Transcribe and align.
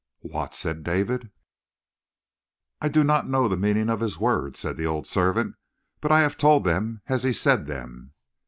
'""What?" 0.21 0.55
said 0.55 0.83
David. 0.83 1.29
"I 2.81 2.87
do 2.89 3.03
not 3.03 3.29
know 3.29 3.47
the 3.47 3.55
meaning 3.55 3.87
of 3.87 3.99
his 3.99 4.17
words," 4.17 4.57
said 4.57 4.75
the 4.75 4.87
old 4.87 5.05
servant, 5.05 5.53
"but 6.01 6.11
I 6.11 6.21
have 6.21 6.37
told 6.37 6.63
them 6.63 7.03
as 7.05 7.21
he 7.21 7.31
said 7.33 7.67
them." 7.67 8.13